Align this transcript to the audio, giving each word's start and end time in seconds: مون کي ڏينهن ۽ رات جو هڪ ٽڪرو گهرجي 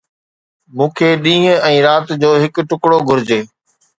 مون 0.77 0.89
کي 0.97 1.09
ڏينهن 1.25 1.59
۽ 1.69 1.75
رات 1.85 2.07
جو 2.23 2.31
هڪ 2.45 2.55
ٽڪرو 2.71 2.97
گهرجي 3.11 3.41